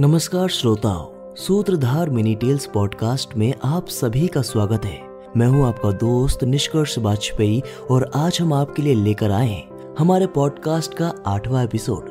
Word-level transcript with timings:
नमस्कार 0.00 0.48
श्रोताओं, 0.48 1.34
सूत्रधार 1.34 2.10
मिनी 2.10 2.34
टेल्स 2.34 2.66
पॉडकास्ट 2.66 3.36
में 3.36 3.54
आप 3.64 3.86
सभी 3.88 4.26
का 4.28 4.42
स्वागत 4.42 4.84
है। 4.84 4.98
मैं 5.36 5.46
हूँ 5.46 5.66
आपका 5.66 5.92
दोस्त 5.92 6.44
निष्कर्ष 6.44 6.98
वाजपेयी 6.98 7.62
और 7.90 8.10
आज 8.14 8.38
हम 8.40 8.52
आपके 8.52 8.82
लिए 8.82 8.94
लेकर 8.94 9.30
आए 9.30 9.48
हैं 9.48 9.94
हमारे 9.98 10.26
पॉडकास्ट 10.26 10.94
का 10.94 11.12
आठवां 11.26 11.64
एपिसोड। 11.64 12.10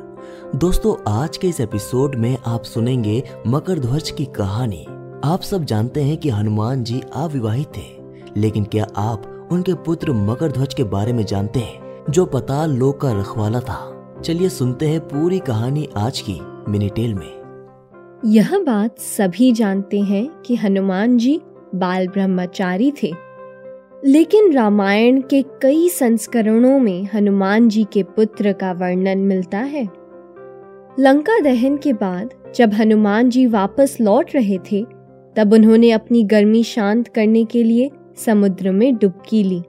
दोस्तों, 0.56 1.12
आज 1.12 1.36
के 1.36 1.48
इस 1.48 1.60
एपिसोड 1.60 2.14
में 2.14 2.38
आप 2.46 2.62
सुनेंगे 2.62 3.22
मकर 3.46 3.78
ध्वज 3.78 4.10
की 4.10 4.24
कहानी। 4.24 4.86
आप 5.24 5.40
सब 5.42 5.64
जानते 5.64 6.02
हैं 6.02 6.16
कि 6.16 6.30
हनुमान 6.30 6.84
जी 6.84 7.00
अविवाहित 7.14 7.68
थे, 7.76 7.86
लेकिन 8.36 8.64
क्या 8.64 8.86
आप 8.96 9.48
उनके 9.52 9.74
पुत्र 9.74 10.12
मकर 10.12 10.52
ध्वज 10.52 10.74
के 10.74 10.84
बारे 10.84 11.12
में 11.12 11.24
जानते 11.26 11.60
हैं, 11.60 12.04
जो 12.10 12.26
पताल 12.26 12.70
लोक 12.70 13.00
का 13.00 13.12
रखवाला 13.12 13.60
था? 13.60 13.80
चलिए 14.24 14.48
सुनते 14.48 14.88
हैं 14.88 15.00
पूरी 15.00 15.38
कहानी 15.38 15.88
आज 15.96 16.20
की 16.20 16.40
मिनीटेल 16.68 17.14
में। 17.14 17.35
यह 18.24 18.58
बात 18.58 18.98
सभी 18.98 19.52
जानते 19.52 20.00
हैं 20.00 20.28
कि 20.46 20.54
हनुमान 20.54 21.18
जी 21.18 21.40
बाल 21.74 22.08
ब्रह्मचारी 22.08 22.92
थे। 23.02 23.12
लेकिन 24.04 24.52
रामायण 24.52 25.20
के 25.20 25.42
कई 25.42 25.88
संस्करणों 25.88 26.78
में 26.78 27.08
हनुमान 27.14 27.68
जी 27.68 27.86
के 27.92 28.02
पुत्र 28.02 28.52
का 28.52 28.72
वर्णन 28.72 29.18
मिलता 29.18 29.58
है। 29.58 29.84
लंका 30.98 31.40
दहन 31.40 31.76
के 31.76 31.92
बाद 31.92 32.30
जब 32.54 32.72
हनुमान 32.72 33.30
जी 33.30 33.46
वापस 33.46 33.98
लौट 34.00 34.30
रहे 34.34 34.58
थे, 34.58 34.86
तब 35.36 35.52
उन्होंने 35.52 35.90
अपनी 35.90 36.24
गर्मी 36.24 36.62
शांत 36.62 37.08
करने 37.08 37.44
के 37.44 37.62
लिए 37.62 37.90
समुद्र 38.16 38.72
में 38.72 38.96
डुबकी 38.96 39.42
ली। 39.42 39.62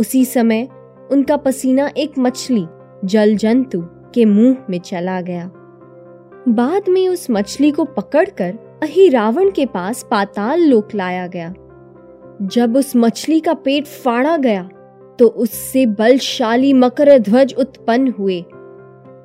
उसी 0.00 0.24
समय 0.24 0.68
उनका 1.12 1.36
पसीना 1.36 1.90
एक 1.96 2.12
मछली 2.18 2.66
जल 3.04 3.36
जंतु 3.36 3.82
के 4.14 4.24
मुँह 4.24 4.56
में 4.70 4.78
चला 4.78 5.20
गया। 5.20 5.50
बाद 6.48 6.88
में 6.88 7.08
उस 7.08 7.26
मछली 7.30 7.70
को 7.70 7.84
पकड़कर 7.84 8.54
अही 8.82 9.08
रावण 9.08 9.50
के 9.50 9.66
पास 9.66 10.04
पाताल 10.10 10.60
लोक 10.60 10.94
लाया 10.94 11.26
गया। 11.26 11.52
जब 12.42 12.76
उस 12.76 12.92
मछली 12.96 13.40
का 13.40 13.52
पेट 13.54 13.86
फाड़ा 13.86 14.36
गया 14.36 14.62
तो 15.18 15.26
उससे 15.26 15.84
बलशाली 15.86 16.72
मकर 16.72 17.18
ध्वज 17.18 17.54
उत्पन्न 17.58 18.14
हुए। 18.18 18.40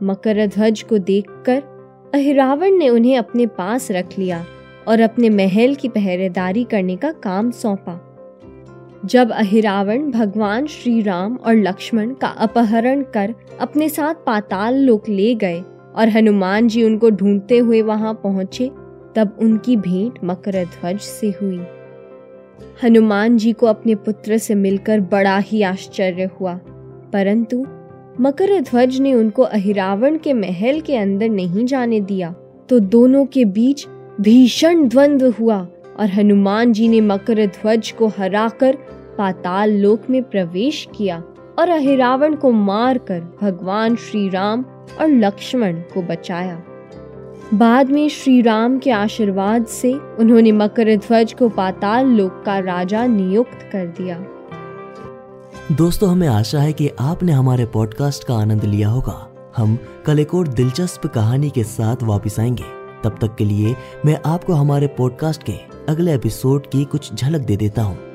मकर 0.03 0.45
ध्वज 0.47 0.81
को 0.81 0.97
देखकर 0.97 1.61
अहिरावण 2.13 2.71
ने 2.71 2.89
उन्हें 2.89 3.17
अपने 3.17 3.45
पास 3.47 3.91
रख 3.91 4.17
लिया 4.17 4.45
और 4.87 4.99
अपने 4.99 5.29
महल 5.29 5.73
की 5.75 5.89
पहरेदारी 5.89 6.63
करने 6.63 6.95
का 6.95 7.11
काम 7.23 7.49
सौंपा। 7.51 7.99
जब 9.05 9.31
अहिरावण 9.31 10.11
भगवान 10.11 10.67
श्री 10.67 11.01
राम 11.01 11.35
और 11.37 11.55
लक्ष्मण 11.55 12.13
का 12.13 12.27
अपहरण 12.27 13.01
कर 13.03 13.33
अपने 13.59 13.89
साथ 13.89 14.25
पाताल 14.25 14.75
लोक 14.75 15.09
ले 15.09 15.33
गए 15.35 15.63
और 15.97 16.09
हनुमान 16.09 16.67
जी 16.67 16.83
उनको 16.83 17.09
ढूंढते 17.09 17.57
हुए 17.57 17.81
वहाँ 17.81 18.13
पहुँचे, 18.23 18.69
तब 19.15 19.37
उनकी 19.41 19.75
भेंट 19.77 20.19
मकर 20.23 20.63
ध्वज 20.65 20.99
से 20.99 21.29
हुई। 21.41 21.59
हनुमान 22.83 23.37
जी 23.37 23.51
को 23.53 23.67
अपने 23.67 23.95
पुत्र 23.95 24.37
से 24.37 24.55
मिलकर 24.55 24.99
बड़ा 25.11 25.37
ही 25.37 25.61
आश्चर्य 25.61 26.29
हुआ, 26.39 26.53
परंतु 27.13 27.65
मकर 28.19 28.59
ध्वज 28.61 28.99
ने 28.99 29.13
उनको 29.13 29.43
अहिरावण 29.43 30.17
के 30.17 30.33
महल 30.33 30.79
के 30.81 30.95
अंदर 30.95 31.29
नहीं 31.29 31.65
जाने 31.65 31.99
दिया 32.01 32.33
तो 32.69 32.79
दोनों 32.79 33.25
के 33.25 33.45
बीच 33.47 33.85
भीषण 34.21 34.87
द्वंद्व 34.87 35.29
हुआ 35.29 35.57
और 35.99 36.09
हनुमान 36.09 36.73
जी 36.73 36.87
ने 36.87 37.01
मकर 37.01 37.45
ध्वज 37.47 37.91
को 37.91 38.07
हराकर 38.07 38.77
पाताल 39.17 39.71
लोक 39.73 40.09
में 40.09 40.21
प्रवेश 40.23 40.87
किया। 40.97 41.23
और 41.59 41.69
अहिरावण 41.69 42.35
को 42.35 42.51
मारकर 42.51 43.37
भगवान 43.41 43.95
श्री 43.95 44.29
राम 44.29 44.65
और 45.01 45.07
लक्ष्मण 45.07 45.73
को 45.73 46.01
बचाया। 46.01 46.63
बाद 47.53 47.89
में 47.89 48.09
श्री 48.09 48.41
राम 48.41 48.79
के 48.79 48.91
आशीर्वाद 48.91 49.65
से 49.65 49.93
उन्होंने 49.93 50.51
मकर 50.51 50.95
ध्वज 50.95 51.33
को 51.33 51.49
पाताल 51.49 52.05
लोक 52.05 52.43
का 52.45 52.59
राजा 52.59 53.05
नियुक्त 53.05 53.69
कर 53.71 53.85
दिया। 53.85 54.25
दोस्तों, 55.75 56.11
हमें 56.11 56.27
आशा 56.27 56.59
है 56.59 56.73
कि 56.73 56.91
आपने 56.99 57.31
हमारे 57.31 57.65
पॉडकास्ट 57.65 58.23
का 58.23 58.35
आनंद 58.35 58.63
लिया 58.63 58.89
होगा। 58.89 59.27
हम 59.57 59.79
कल 60.05 60.19
एक 60.19 60.35
और 60.35 60.47
दिलचस्प 60.47 61.07
कहानी 61.07 61.49
के 61.49 61.63
साथ 61.63 61.95
वापस 62.03 62.39
आएँगे। 62.39 62.63
तब 63.03 63.17
तक 63.21 63.35
के 63.35 63.45
लिए 63.45 63.75
मैं 64.05 64.19
आपको 64.25 64.53
हमारे 64.53 64.87
पॉडकास्ट 64.87 65.43
के 65.43 65.53
अगले 65.89 66.15
एपिसोड 66.15 66.67
की 66.67 66.85
कुछ 66.85 67.13
झलक 67.13 67.41
दे 67.41 67.57
देता 67.57 67.81
हूँ। 67.81 68.06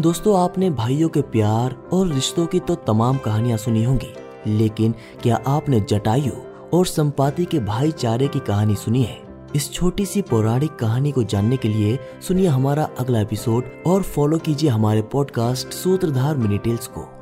दोस्तों, 0.00 0.40
आपने 0.40 0.70
भाइयों 0.70 1.08
के 1.08 1.20
प्यार 1.22 1.76
और 1.92 2.06
रिश्तों 2.08 2.46
की 2.46 2.60
तो 2.60 2.74
तमाम 2.74 3.16
कहानियाँ 3.16 3.58
सुनी 3.58 3.84
होंगी, 3.84 4.12
लेकिन 4.46 4.94
क्या 5.22 5.40
आपने 5.46 5.80
जटायु 5.80 6.32
और 6.74 6.86
संपाति 6.86 7.44
के 7.44 7.58
भाईचारे 7.58 8.28
की 8.28 8.38
कहानी 8.38 8.74
सुनी 8.74 9.02
है? 9.02 9.20
इस 9.56 9.70
छोटी 9.72 10.06
सी 10.06 10.22
पौराणिक 10.22 10.76
कहानी 10.76 11.12
को 11.12 11.22
जानने 11.22 11.56
के 11.56 11.68
लिए 11.68 11.98
सुनिए 12.28 12.46
हमारा 12.46 12.88
अगला 12.98 13.20
एपिसोड 13.20 13.64
और 13.86 14.02
फॉलो 14.02 14.38
कीजिए 14.38 14.70
हमारे 14.70 15.02
पॉडकास्ट 15.02 15.68
सूत्रधार 15.68 16.36
मिनिटेल्स 16.36 16.86
को। 16.86 17.21